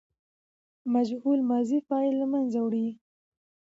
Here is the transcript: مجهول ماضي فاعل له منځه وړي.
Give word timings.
مجهول 0.93 1.39
ماضي 1.51 1.77
فاعل 1.87 2.13
له 2.21 2.25
منځه 2.33 2.59
وړي. 2.65 2.87